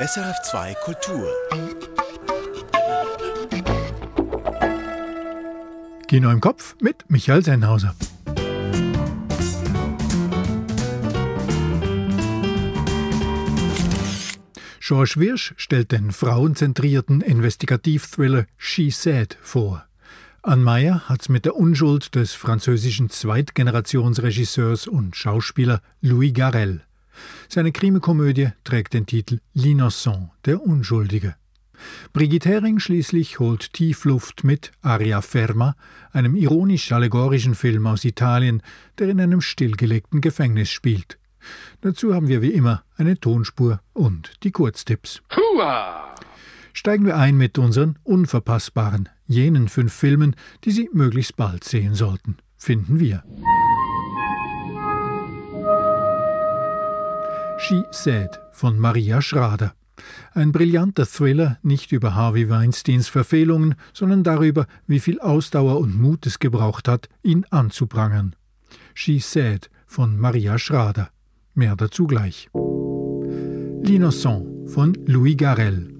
[0.00, 1.28] SRF2 Kultur.
[6.08, 7.94] Kino im Kopf mit Michael Sennhauser.
[14.80, 19.84] George Wirsch stellt den frauenzentrierten Investigativ-Thriller She Said vor.
[20.40, 26.84] Ann Meyer hat's mit der Unschuld des französischen Zweitgenerationsregisseurs und Schauspieler Louis Garel.
[27.48, 31.36] Seine Krimikomödie trägt den Titel L'Innocent, der Unschuldige.
[32.12, 35.76] Brigitte Hering schließlich holt Tiefluft mit Aria Ferma,
[36.12, 38.62] einem ironisch-allegorischen Film aus Italien,
[38.98, 41.18] der in einem stillgelegten Gefängnis spielt.
[41.80, 45.22] Dazu haben wir wie immer eine Tonspur und die Kurztipps.
[45.34, 46.14] Hua!
[46.72, 52.36] Steigen wir ein mit unseren unverpassbaren, jenen fünf Filmen, die Sie möglichst bald sehen sollten,
[52.56, 53.24] finden wir.
[57.62, 59.74] She Said von Maria Schrader.
[60.32, 66.26] Ein brillanter Thriller nicht über Harvey Weinsteins Verfehlungen, sondern darüber, wie viel Ausdauer und Mut
[66.26, 68.34] es gebraucht hat, ihn anzuprangern.
[68.94, 71.10] She Said von Maria Schrader.
[71.54, 72.48] Mehr dazu gleich.
[72.54, 75.92] L'Innocent von Louis Garel.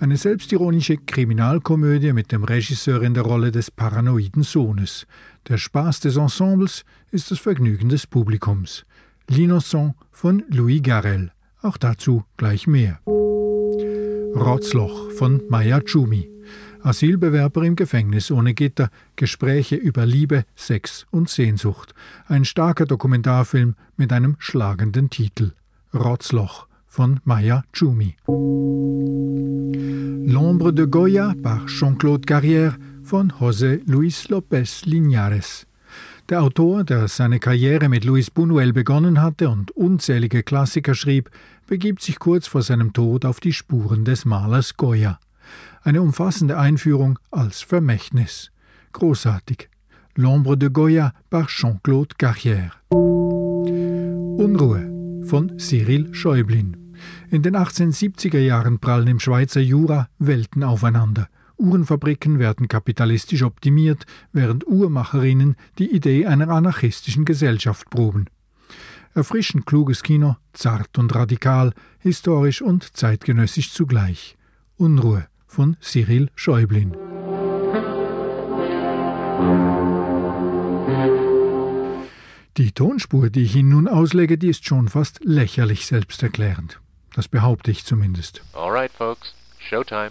[0.00, 5.06] Eine selbstironische Kriminalkomödie mit dem Regisseur in der Rolle des paranoiden Sohnes.
[5.48, 8.84] Der Spaß des Ensembles ist das Vergnügen des Publikums.
[9.32, 11.30] L'Innocent von Louis Garel.
[11.62, 12.98] Auch dazu gleich mehr.
[14.34, 16.28] Rotzloch von Maya Chumi.
[16.82, 21.94] Asylbewerber im Gefängnis ohne Gitter, Gespräche über Liebe, Sex und Sehnsucht.
[22.26, 25.52] Ein starker Dokumentarfilm mit einem schlagenden Titel.
[25.94, 28.16] Rotzloch von Maya Chumi.
[30.26, 35.68] L'ombre de Goya par Jean-Claude Carrière von José Luis López Linares.
[36.30, 41.28] Der Autor, der seine Karriere mit Luis Buñuel begonnen hatte und unzählige Klassiker schrieb,
[41.66, 45.18] begibt sich kurz vor seinem Tod auf die Spuren des Malers Goya
[45.82, 48.50] eine umfassende Einführung als Vermächtnis.
[48.92, 49.68] Großartig.
[50.16, 52.72] L'ombre de Goya par Jean-Claude Carrière.
[52.90, 54.90] Unruhe
[55.26, 56.94] von Cyril Schäublin.
[57.30, 61.28] In den 1870er Jahren prallen im Schweizer Jura Welten aufeinander.
[61.60, 68.26] Uhrenfabriken werden kapitalistisch optimiert, während Uhrmacherinnen die Idee einer anarchistischen Gesellschaft proben.
[69.14, 74.36] Erfrischend kluges Kino, zart und radikal, historisch und zeitgenössisch zugleich.
[74.76, 76.96] Unruhe von Cyril Schäublin.
[82.56, 86.80] Die Tonspur, die ich Ihnen nun auslege, die ist schon fast lächerlich selbsterklärend.
[87.14, 88.42] Das behaupte ich zumindest.
[88.52, 89.34] All right, folks.
[89.58, 90.10] Showtime.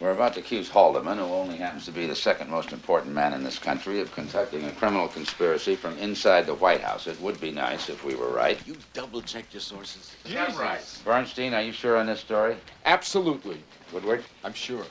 [0.00, 3.34] We're about to accuse Haldeman, who only happens to be the second most important man
[3.34, 7.06] in this country, of conducting a criminal conspiracy from inside the White House.
[7.06, 8.58] It would be nice if we were right.
[8.66, 10.16] You double checked your sources?
[10.24, 10.80] Yes, right.
[11.04, 12.56] Bernstein, are you sure on this story?
[12.86, 13.62] Absolutely.
[13.92, 14.24] Woodward?
[14.42, 14.86] I'm sure.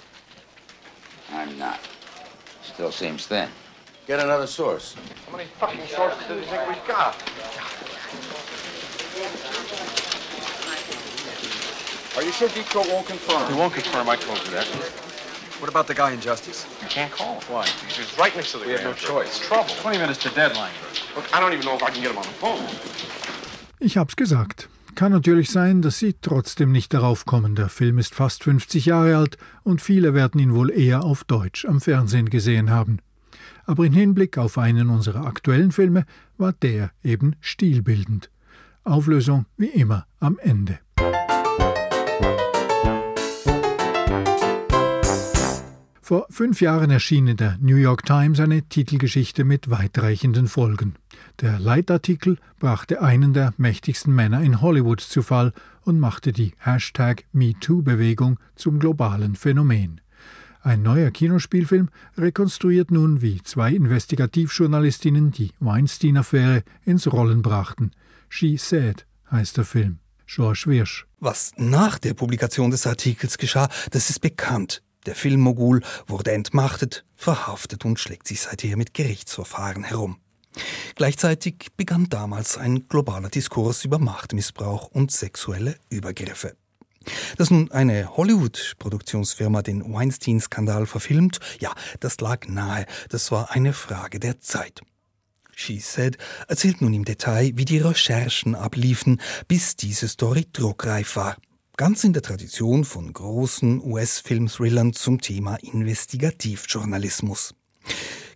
[1.32, 1.80] I'm not.
[2.62, 3.50] Still seems thin.
[4.06, 4.96] Get another source.
[5.26, 7.18] How many fucking sources do you think we've got?
[12.20, 13.50] Are you sure Detroit won't confirm?
[13.50, 14.10] He won't confirm.
[14.10, 14.66] I told you that.
[15.62, 16.66] What about the guy in Justice?
[16.82, 17.44] You can't call him.
[17.48, 17.66] Why?
[17.88, 19.40] He's right next to the We have no choice.
[19.40, 19.74] Trouble.
[19.80, 20.74] 20 minutes to deadline.
[21.16, 22.66] Look, I don't even know if I can get him on the phone.
[23.80, 24.68] Ich hab's gesagt.
[24.96, 27.56] Kann natürlich sein, dass Sie trotzdem nicht darauf kommen.
[27.56, 31.64] Der Film ist fast 50 Jahre alt und viele werden ihn wohl eher auf Deutsch
[31.64, 33.00] am Fernsehen gesehen haben.
[33.66, 36.06] Aber in Hinblick auf einen unserer aktuellen Filme
[36.38, 38.30] war der eben stilbildend.
[38.84, 40.80] Auflösung wie immer am Ende.
[46.10, 50.96] Vor fünf Jahren erschien in der New York Times eine Titelgeschichte mit weitreichenden Folgen.
[51.40, 55.54] Der Leitartikel brachte einen der mächtigsten Männer in Hollywood zu Fall
[55.84, 60.02] und machte die Hashtag MeToo-Bewegung zum globalen Phänomen.
[60.64, 67.92] Ein neuer Kinospielfilm rekonstruiert nun, wie zwei Investigativjournalistinnen die Weinstein-Affäre ins Rollen brachten.
[68.30, 70.00] She Said heißt der Film.
[70.26, 71.06] George Wirsch.
[71.20, 74.82] Was nach der Publikation des Artikels geschah, das ist bekannt.
[75.06, 80.18] Der Filmmogul wurde entmachtet, verhaftet und schlägt sich seither mit Gerichtsverfahren herum.
[80.96, 86.56] Gleichzeitig begann damals ein globaler Diskurs über Machtmissbrauch und sexuelle Übergriffe.
[87.38, 94.20] Dass nun eine Hollywood-Produktionsfirma den Weinstein-Skandal verfilmt, ja, das lag nahe, das war eine Frage
[94.20, 94.82] der Zeit.
[95.56, 96.18] She Said
[96.48, 101.38] erzählt nun im Detail, wie die Recherchen abliefen, bis diese Story druckreif war.
[101.80, 107.56] Ganz in der Tradition von großen US-Film-Thrillern zum Thema Investigativjournalismus.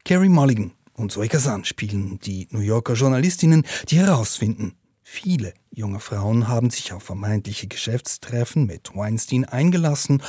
[0.06, 6.48] Carrie Mulligan und Zoe Kazan spielen die New Yorker Journalistinnen, die herausfinden, viele junge Frauen
[6.48, 10.24] haben sich auf vermeintliche Geschäftstreffen mit Weinstein eingelassen,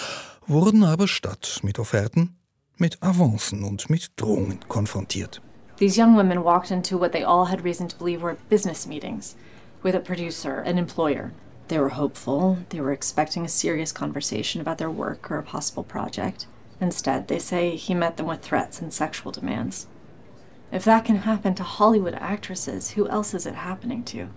[0.49, 2.37] wurden aber statt mit Offerten
[2.79, 5.41] mit Avancen und mit Drohungen konfrontiert.
[5.79, 9.37] These young women walked into what they all had reason to believe were business meetings
[9.85, 11.31] with a producer, an employer.
[11.69, 12.59] They were hopeful.
[12.69, 16.47] They were expecting a serious conversation about their work or a possible project.
[16.81, 19.87] Instead, they say he met them with threats and sexual demands.
[20.71, 24.29] If that can happen to Hollywood actresses, who else is it happening to?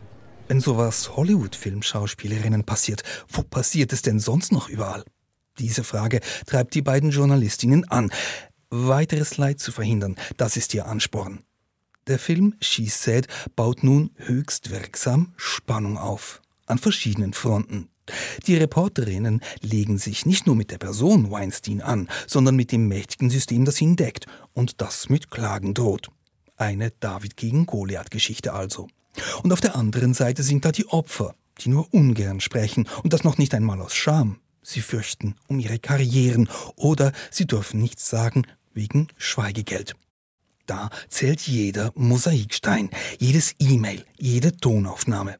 [0.48, 5.04] Wenn sowas Hollywood-Filmschauspielerinnen passiert, wo passiert es denn sonst noch überall?
[5.60, 8.12] Diese Frage treibt die beiden Journalistinnen an.
[8.70, 11.44] Weiteres Leid zu verhindern, das ist ihr Ansporn.
[12.06, 17.90] Der Film She Said baut nun höchst wirksam Spannung auf an verschiedenen Fronten.
[18.46, 23.30] Die Reporterinnen legen sich nicht nur mit der Person Weinstein an, sondern mit dem mächtigen
[23.30, 26.10] System, das ihn deckt und das mit Klagen droht.
[26.56, 28.88] Eine David gegen Goliath Geschichte also.
[29.44, 33.24] Und auf der anderen Seite sind da die Opfer, die nur ungern sprechen und das
[33.24, 34.40] noch nicht einmal aus Scham.
[34.62, 38.44] Sie fürchten um ihre Karrieren oder sie dürfen nichts sagen
[38.74, 39.96] wegen Schweigegeld.
[40.66, 42.90] Da zählt jeder Mosaikstein,
[43.20, 45.38] jedes E-Mail, jede Tonaufnahme.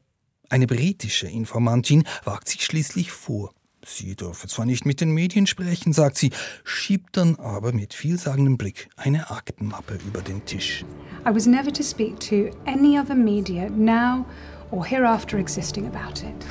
[0.50, 3.52] Eine britische Informantin wagt sich schließlich vor.
[3.86, 6.30] Sie dürfe zwar nicht mit den Medien sprechen, sagt sie,
[6.64, 10.84] schiebt dann aber mit vielsagendem Blick eine Aktenmappe über den Tisch.
[11.26, 14.24] I was never to speak to any other media now
[14.70, 16.46] or hereafter existing about it.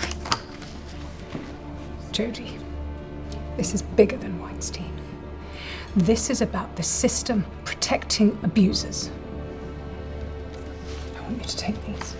[2.12, 2.58] Jodie,
[3.58, 4.92] this is bigger than Weinstein.
[5.96, 9.10] This is about the system protecting abusers.
[11.18, 12.17] I want you to take these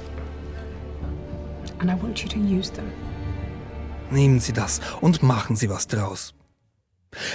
[1.80, 2.92] and I want you to use them.
[4.10, 6.34] Nehmen Sie das und machen Sie was draus.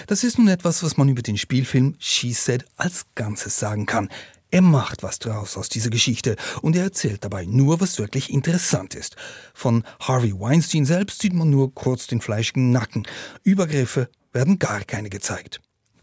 [0.06, 4.08] Das ist nun etwas, was man über den Spielfilm She Said als Ganzes sagen kann.
[4.50, 8.94] Er macht was draus aus dieser Geschichte und er erzählt dabei nur, was wirklich interessant
[8.94, 9.16] ist.
[9.54, 13.06] Von Harvey Weinstein selbst sieht man nur kurz den fleischigen Nacken.
[13.44, 15.60] Übergriffe werden gar keine gezeigt.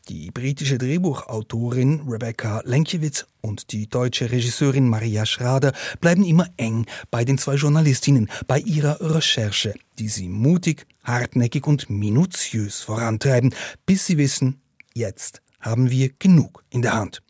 [0.10, 5.72] Die britische Drehbuchautorin Rebecca Lenkiewicz und die deutsche Regisseurin Maria Schrader
[6.02, 11.92] bleiben immer eng bei den zwei Journalistinnen bei ihrer Recherche, die sie mutig, hartnäckig und
[11.92, 13.54] minutiös vorantreiben,
[13.86, 14.64] bis sie wissen,
[14.96, 17.22] jetzt haben wir genug in der Hand.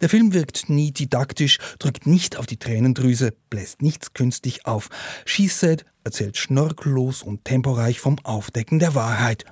[0.00, 4.88] Der Film wirkt nie didaktisch, drückt nicht auf die Tränendrüse, bläst nichts künstlich auf.
[5.24, 9.46] She Said erzählt schnörkellos und temporeich vom Aufdecken der Wahrheit,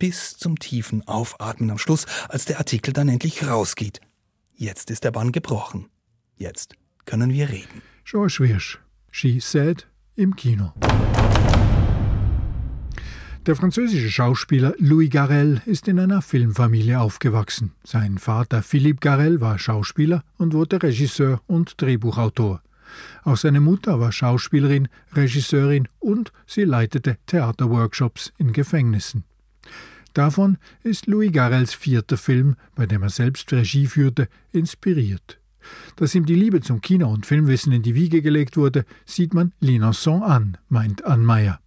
[0.00, 4.00] bis zum tiefen Aufatmen am Schluss, als der Artikel dann endlich rausgeht.
[4.56, 5.86] Jetzt ist der Bann gebrochen.
[6.36, 6.74] Jetzt
[7.04, 7.82] können wir reden.
[8.04, 8.80] George Wirsch,
[9.12, 9.86] She Said
[10.16, 10.72] im Kino.
[13.46, 17.72] Der französische Schauspieler Louis Garel ist in einer Filmfamilie aufgewachsen.
[17.84, 22.62] Sein Vater Philippe Garel war Schauspieler und wurde Regisseur und Drehbuchautor.
[23.24, 29.24] Auch seine Mutter war Schauspielerin, Regisseurin und sie leitete Theaterworkshops in Gefängnissen.
[30.14, 35.38] Davon ist Louis Garrels vierter Film, bei dem er selbst Regie führte, inspiriert.
[35.96, 39.52] Dass ihm die Liebe zum Kino- und Filmwissen in die Wiege gelegt wurde, sieht man
[39.60, 41.60] Linanson an, meint Ann Meyer.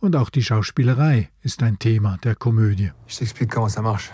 [0.00, 2.90] Und auch die Schauspielerei ist ein Thema der Komödie.
[3.06, 4.10] Ich t'explique comment ça marche.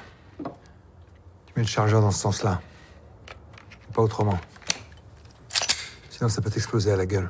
[1.47, 2.61] Tu mets le chargeur dans ce sens-là.
[3.95, 4.39] Pas autrement.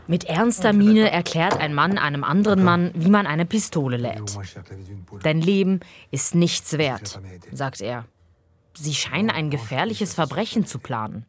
[0.06, 4.38] Mit ernster Miene erklärt ein Mann einem anderen Mann, wie man eine Pistole lädt.
[5.22, 7.20] Dein Leben ist nichts wert,
[7.52, 8.04] sagt er.
[8.74, 11.24] Sie scheinen ein gefährliches Verbrechen zu planen.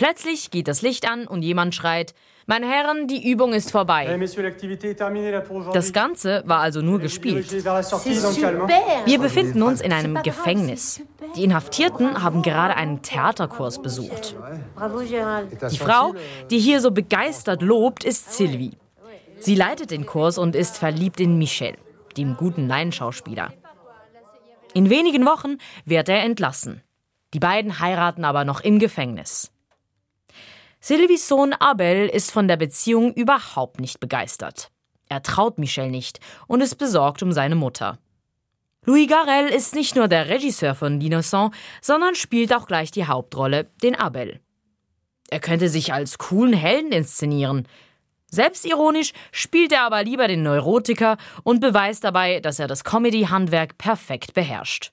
[0.00, 2.14] Plötzlich geht das Licht an und jemand schreit,
[2.46, 4.18] meine Herren, die Übung ist vorbei.
[5.74, 7.52] Das Ganze war also nur gespielt.
[7.52, 11.02] Wir befinden uns in einem Gefängnis.
[11.36, 14.34] Die Inhaftierten haben gerade einen Theaterkurs besucht.
[15.70, 16.14] Die Frau,
[16.50, 18.78] die hier so begeistert lobt, ist Sylvie.
[19.38, 21.74] Sie leitet den Kurs und ist verliebt in Michel,
[22.16, 23.52] dem guten Laienschauspieler.
[24.72, 26.80] In wenigen Wochen wird er entlassen.
[27.34, 29.52] Die beiden heiraten aber noch im Gefängnis.
[30.82, 34.70] Sylvies Sohn Abel ist von der Beziehung überhaupt nicht begeistert.
[35.10, 37.98] Er traut Michel nicht und ist besorgt um seine Mutter.
[38.86, 43.64] Louis Garel ist nicht nur der Regisseur von L'innocent, sondern spielt auch gleich die Hauptrolle,
[43.82, 44.40] den Abel.
[45.28, 47.68] Er könnte sich als coolen Helden inszenieren.
[48.30, 54.32] Selbstironisch spielt er aber lieber den Neurotiker und beweist dabei, dass er das Comedy-Handwerk perfekt
[54.32, 54.92] beherrscht.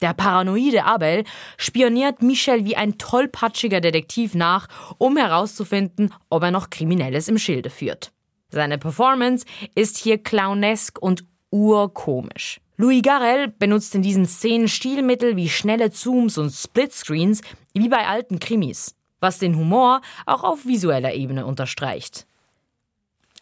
[0.00, 1.24] Der paranoide Abel
[1.58, 7.70] spioniert Michel wie ein tollpatschiger Detektiv nach, um herauszufinden, ob er noch Kriminelles im Schilde
[7.70, 8.12] führt.
[8.48, 12.60] Seine Performance ist hier clownesk und urkomisch.
[12.76, 17.42] Louis Garrel benutzt in diesen Szenen Stilmittel wie schnelle Zooms und Splitscreens
[17.74, 22.26] wie bei alten Krimis, was den Humor auch auf visueller Ebene unterstreicht.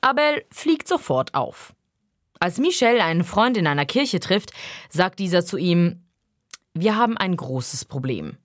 [0.01, 1.73] Abel fliegt sofort auf.
[2.41, 4.53] Als Michel einen Freund in einer Kirche trifft,
[4.91, 6.03] sagt dieser zu ihm,
[6.81, 8.37] wir haben ein großes Problem.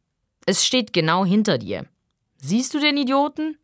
[0.45, 1.85] Es steht genau hinter dir.
[2.37, 3.57] Siehst du den Idioten?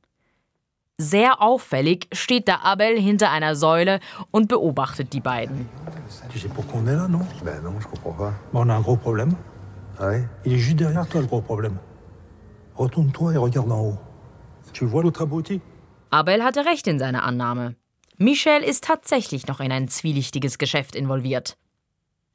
[0.97, 3.99] Sehr auffällig steht der Abel hinter einer Säule
[4.31, 5.69] und beobachtet die beiden.
[6.31, 8.33] Tu sais pourquoi on est là, non Ben non, je comprends pas.
[8.51, 9.35] Ben, on a un gros problème.
[9.97, 11.77] Ah ouais Il est juste derrière toi, le gros problème.
[12.75, 13.97] Retourne-toi et regarde en haut.
[14.73, 15.61] Tu vois l'autre abruti
[16.11, 17.75] Abel hatte recht in seiner Annahme.
[18.17, 21.55] Michel ist tatsächlich noch in ein zwielichtiges Geschäft involviert.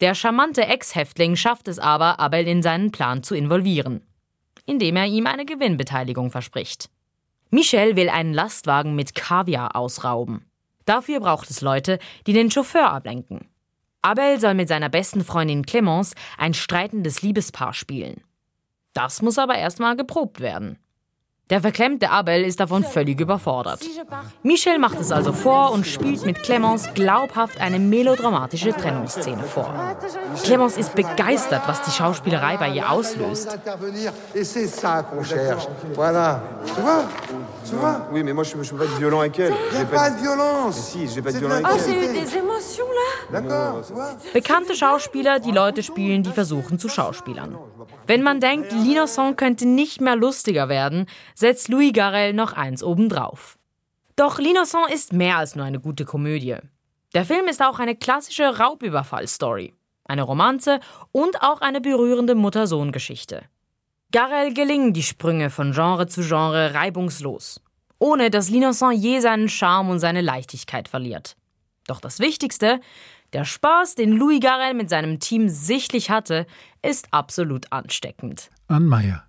[0.01, 4.03] Der charmante Ex-Häftling schafft es aber, Abel in seinen Plan zu involvieren,
[4.67, 6.91] indem er ihm eine Gewinnbeteiligung verspricht.
[7.51, 10.45] Michel will einen Lastwagen mit Kaviar ausrauben.
[10.85, 13.49] Dafür braucht es Leute, die den Chauffeur ablenken.
[14.03, 18.23] Abel soll mit seiner besten Freundin Clemence ein streitendes Liebespaar spielen.
[18.93, 20.79] Das muss aber erstmal geprobt werden.
[21.51, 23.81] Der verklemmte Abel ist davon völlig überfordert.
[24.43, 29.73] Michel macht es also vor und spielt mit Clemence glaubhaft eine melodramatische Trennungsszene vor.
[30.43, 33.59] Clemence ist begeistert, was die Schauspielerei bei ihr auslöst.
[37.69, 39.55] Tu vois Oui, mais moi je, je peux pas être violent avec elle.
[39.73, 40.77] Il n'y a pas de violence.
[40.95, 41.85] Mais si, je vais pas être violent avec elle.
[41.85, 42.85] j'ai eu des émotions
[43.33, 43.41] là.
[43.41, 47.57] D'accord, tu vois Bekannte Schauspieler, die Leute spielen, die versuchen zu Schauspielern.
[48.07, 53.59] Wenn man denkt, L'innocent könnte nicht mehr lustiger werden, setzt Louis Garrel noch eins obendrauf.
[54.17, 56.57] Doch L'innocent ist mehr als nur eine gute Komödie.
[57.15, 59.75] Der Film ist auch eine klassische Raubüberfall-Story,
[60.05, 60.81] eine Romanze
[61.13, 63.43] und auch eine berührende Mutter-Sohn-Geschichte.
[64.13, 67.61] Garrel gelingen die Sprünge von Genre zu Genre reibungslos,
[67.99, 71.37] ohne dass L'innocent je seinen Charme und seine Leichtigkeit verliert.
[71.87, 72.81] Doch das Wichtigste,
[73.33, 76.47] der Spaß, den Louis Garrel mit seinem Team sichtlich hatte,
[76.83, 78.51] ist absolut ansteckend.
[78.69, 79.25] Ann Meyer.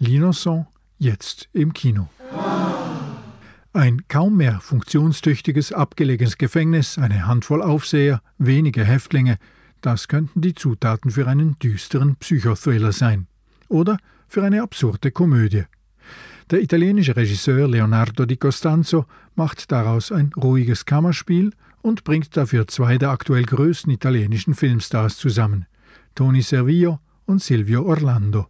[0.00, 0.66] L'innocent
[1.02, 2.08] jetzt im Kino.
[3.72, 9.38] Ein kaum mehr funktionstüchtiges, abgelegenes Gefängnis, eine Handvoll Aufseher, wenige Häftlinge,
[9.80, 13.26] das könnten die Zutaten für einen düsteren Psychothriller sein.
[13.68, 13.96] Oder
[14.28, 15.64] für eine absurde Komödie.
[16.50, 22.98] Der italienische Regisseur Leonardo di Costanzo macht daraus ein ruhiges Kammerspiel und bringt dafür zwei
[22.98, 25.66] der aktuell größten italienischen Filmstars zusammen,
[26.14, 28.46] Tony Servillo und Silvio Orlando.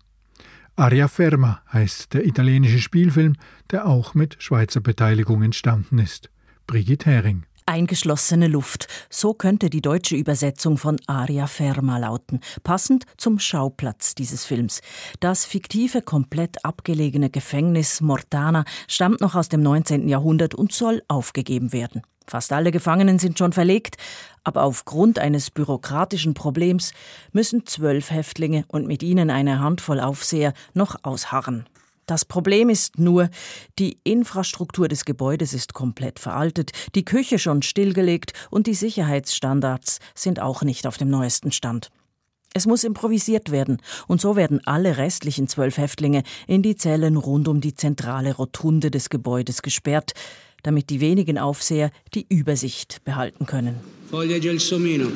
[0.77, 3.37] Aria Ferma heißt der italienische Spielfilm,
[3.71, 6.31] der auch mit Schweizer Beteiligung entstanden ist.
[6.67, 7.45] Brigitte Hering.
[7.67, 8.89] Eingeschlossene Luft.
[9.11, 14.81] So könnte die deutsche Übersetzung von Aria Ferma lauten, passend zum Schauplatz dieses Films.
[15.21, 20.09] Das fiktive, komplett abgelegene Gefängnis Mortana stammt noch aus dem 19.
[20.09, 22.03] Jahrhundert und soll aufgegeben werden.
[22.27, 23.97] Fast alle Gefangenen sind schon verlegt,
[24.45, 26.93] aber aufgrund eines bürokratischen Problems
[27.33, 31.67] müssen zwölf Häftlinge und mit ihnen eine Handvoll Aufseher noch ausharren.
[32.07, 33.31] Das Problem ist nur,
[33.79, 40.41] die Infrastruktur des Gebäudes ist komplett veraltet, die Küche schon stillgelegt und die Sicherheitsstandards sind
[40.41, 41.91] auch nicht auf dem neuesten Stand.
[42.55, 47.49] Es muss improvisiert werden, und so werden alle restlichen zwölf Häftlinge in die Zellen rund
[47.49, 50.13] um die zentrale Rotunde des Gebäudes gesperrt,
[50.63, 53.77] damit die wenigen Aufseher die Übersicht behalten können.
[54.11, 55.09] Foglia gelsomino.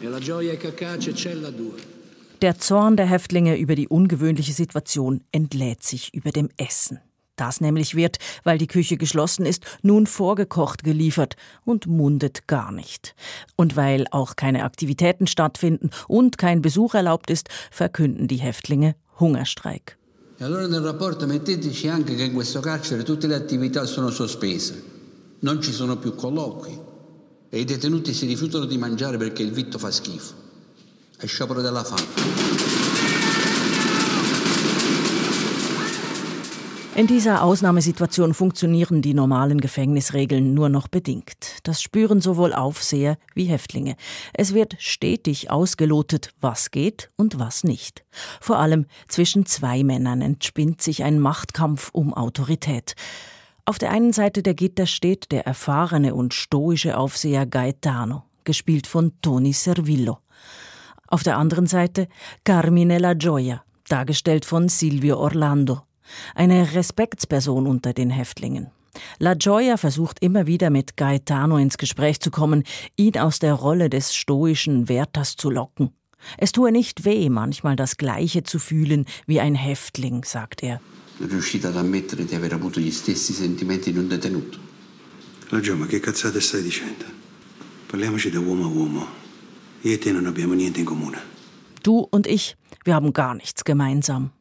[0.00, 1.96] E la gioia è cacace, cella 2.
[2.42, 7.00] Der Zorn der Häftlinge über die ungewöhnliche Situation entlädt sich über dem Essen.
[7.36, 13.14] Das nämlich wird, weil die Küche geschlossen ist, nun vorgekocht geliefert und mundet gar nicht.
[13.56, 19.98] Und weil auch keine Aktivitäten stattfinden und kein Besuch erlaubt ist, verkünden die Häftlinge Hungerstreik.
[20.38, 24.82] E allora nel rapporto metteteci anche che in questo carcere tutte le attività sono sospese,
[25.40, 26.78] non ci sono più colloqui
[27.48, 30.34] e i detenuti si rifiutano di mangiare perché il vitto fa schifo.
[31.16, 32.55] È sciopero della fame.
[36.96, 41.58] In dieser Ausnahmesituation funktionieren die normalen Gefängnisregeln nur noch bedingt.
[41.64, 43.96] Das spüren sowohl Aufseher wie Häftlinge.
[44.32, 48.02] Es wird stetig ausgelotet, was geht und was nicht.
[48.40, 52.94] Vor allem zwischen zwei Männern entspinnt sich ein Machtkampf um Autorität.
[53.66, 59.12] Auf der einen Seite der Gitter steht der erfahrene und stoische Aufseher Gaetano, gespielt von
[59.20, 60.20] Toni Servillo.
[61.08, 62.08] Auf der anderen Seite
[62.42, 65.82] Carmine La Gioia, dargestellt von Silvio Orlando,
[66.34, 68.68] eine Respektsperson unter den Häftlingen.
[69.18, 72.64] La Gioia versucht immer wieder mit Gaetano ins Gespräch zu kommen,
[72.96, 75.90] ihn aus der Rolle des stoischen Wärters zu locken.
[76.38, 80.80] Es tue nicht weh, manchmal das Gleiche zu fühlen wie ein Häftling, sagt er.
[81.20, 84.58] Riuscite ad ammettere di aver avuto gli stessi sentimenti di un detenuto.
[85.50, 87.04] La Gio, ma che cazzate stai dicendo?
[87.86, 89.06] Parliamoci da uomo a uomo.
[89.82, 91.18] Io e te non abbiamo niente in comune.
[91.82, 94.32] Du und ich, wir haben gar nichts gemeinsam.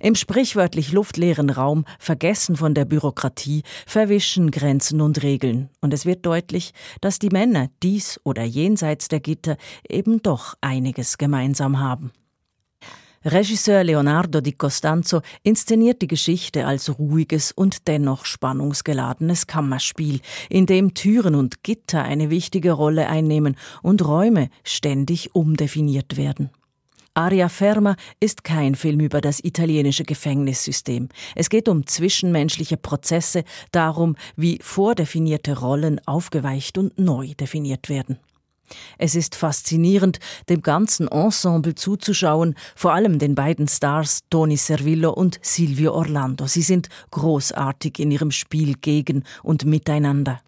[0.00, 5.70] Im sprichwörtlich luftleeren Raum, vergessen von der Bürokratie, verwischen Grenzen und Regeln.
[5.80, 9.56] Und es wird deutlich, dass die Männer dies oder jenseits der Gitter
[9.88, 12.12] eben doch einiges gemeinsam haben.
[13.24, 20.94] Regisseur Leonardo di Costanzo inszeniert die Geschichte als ruhiges und dennoch spannungsgeladenes Kammerspiel, in dem
[20.94, 26.50] Türen und Gitter eine wichtige Rolle einnehmen und Räume ständig umdefiniert werden.
[27.18, 31.08] Aria Ferma ist kein Film über das italienische Gefängnissystem.
[31.34, 38.20] Es geht um zwischenmenschliche Prozesse, darum, wie vordefinierte Rollen aufgeweicht und neu definiert werden.
[38.98, 45.40] Es ist faszinierend, dem ganzen Ensemble zuzuschauen, vor allem den beiden Stars Tony Servillo und
[45.42, 46.46] Silvio Orlando.
[46.46, 50.40] Sie sind großartig in ihrem Spiel gegen und miteinander.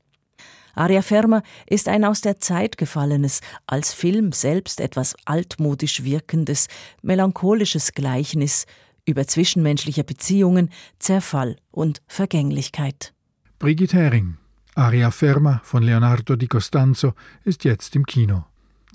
[0.74, 6.68] Aria Ferma ist ein aus der Zeit gefallenes, als Film selbst etwas altmodisch wirkendes,
[7.02, 8.66] melancholisches Gleichnis
[9.06, 13.12] über zwischenmenschliche Beziehungen, Zerfall und Vergänglichkeit.
[13.58, 14.36] Brigitte Hering,
[14.74, 18.44] Aria Ferma von Leonardo di Costanzo ist jetzt im Kino.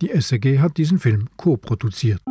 [0.01, 2.21] Die SEG hat diesen Film co-produziert.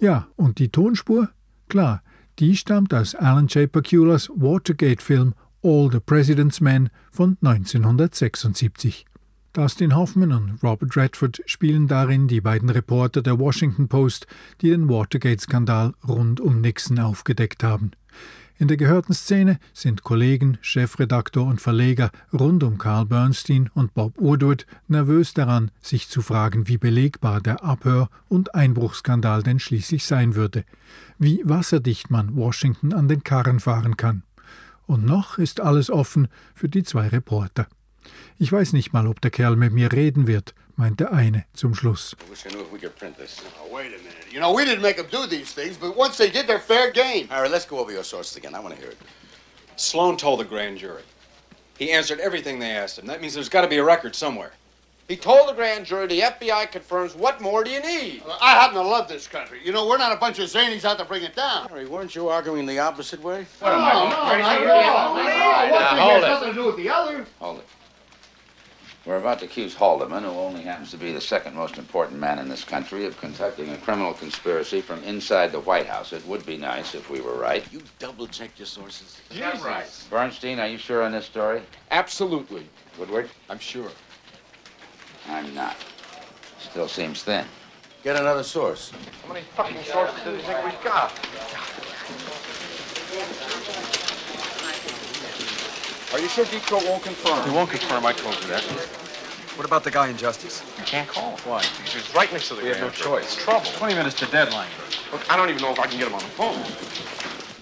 [0.00, 1.28] Ja, und die Tonspur?
[1.68, 2.02] Klar,
[2.38, 3.70] die stammt aus Alan J.
[3.70, 5.34] Paculas Watergate-Film
[5.70, 9.04] All the President's Men von 1976.
[9.52, 14.26] Dustin Hoffman und Robert Redford spielen darin die beiden Reporter der Washington Post,
[14.62, 17.90] die den Watergate-Skandal rund um Nixon aufgedeckt haben.
[18.56, 24.14] In der gehörten Szene sind Kollegen, Chefredaktor und Verleger rund um Carl Bernstein und Bob
[24.16, 30.34] Woodward nervös daran, sich zu fragen, wie belegbar der Abhör- und Einbruchskandal denn schließlich sein
[30.34, 30.64] würde,
[31.18, 34.22] wie wasserdicht man Washington an den Karren fahren kann.
[34.88, 37.68] Und noch ist alles offen für die zwei Reporter.
[38.38, 41.74] Ich weiß nicht mal, ob der Kerl mit mir reden wird, meint der eine zum
[41.74, 42.16] Schluss.
[44.30, 46.90] You know, we didn't make them do these things, but once they did, they're fair
[46.90, 47.28] game.
[47.30, 48.54] All right, let's go over your sources again.
[48.54, 48.98] I want to hear it.
[49.76, 51.02] Sloan told the grand jury.
[51.78, 53.06] He answered everything they asked him.
[53.06, 54.52] That means there's got to be a record somewhere.
[55.08, 58.22] He told the grand jury the FBI confirms what more do you need?
[58.42, 59.58] I happen to love this country.
[59.64, 61.66] You know, we're not a bunch of zanies out to bring it down.
[61.70, 63.46] Harry, weren't you arguing the opposite way?
[63.62, 65.14] No, no, no, not at all.
[65.14, 66.26] One thing hold has it.
[66.26, 67.24] nothing to do with the other.
[67.40, 67.66] Hold it.
[69.06, 72.38] We're about to accuse Haldeman, who only happens to be the second most important man
[72.38, 76.12] in this country, of conducting a criminal conspiracy from inside the White House.
[76.12, 77.64] It would be nice if we were right.
[77.72, 79.18] You double checked your sources?
[79.30, 79.86] Is that right?
[80.10, 81.62] Bernstein, are you sure on this story?
[81.90, 82.68] Absolutely.
[82.98, 83.30] Woodward?
[83.48, 83.90] I'm sure.
[85.28, 85.76] I'm not.
[86.58, 87.44] Still seems thin.
[88.02, 88.92] Get another source.
[89.26, 91.12] How many fucking sources do you think we've got?
[96.12, 97.48] Are you sure Detroit won't confirm?
[97.48, 98.06] He won't confirm.
[98.06, 98.62] I told you that.
[99.56, 100.62] What about the guy in Justice?
[100.78, 101.38] You can't call him.
[101.40, 101.62] Why?
[101.62, 103.34] He's right next to the We have no choice.
[103.34, 103.66] It's trouble.
[103.66, 104.68] 20 minutes to deadline.
[105.12, 106.62] Look, I don't even know if I can get him on the phone.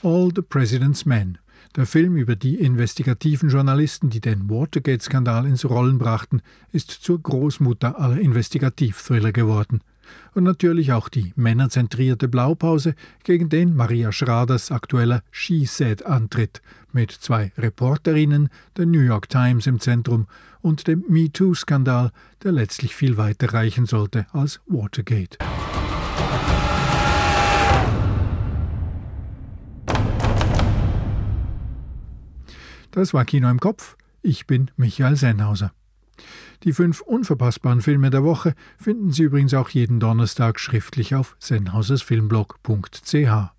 [0.03, 1.39] All the President's Men,
[1.77, 6.41] der Film über die investigativen Journalisten, die den Watergate-Skandal ins Rollen brachten,
[6.73, 9.83] ist zur Großmutter aller Investigativ-Thriller geworden.
[10.35, 16.63] Und natürlich auch die männerzentrierte Blaupause, gegen den Maria Schraders aktueller She Said antritt,
[16.93, 20.27] mit zwei Reporterinnen, der New York Times im Zentrum
[20.63, 22.11] und dem MeToo-Skandal,
[22.43, 25.39] der letztlich viel weiter reichen sollte als Watergate.
[32.97, 33.99] Das war Kino im Kopf.
[34.23, 35.71] Ich bin Michael Sennhauser.
[36.63, 43.53] Die fünf unverpassbaren Filme der Woche finden Sie übrigens auch jeden Donnerstag schriftlich auf sennhausersfilmblog.ch.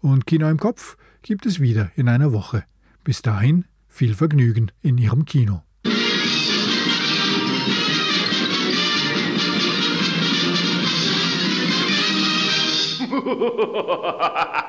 [0.00, 2.62] Und Kino im Kopf gibt es wieder in einer Woche.
[3.02, 5.64] Bis dahin viel Vergnügen in Ihrem Kino.